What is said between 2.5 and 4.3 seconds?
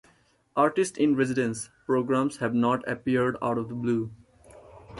not appeared out of the blue.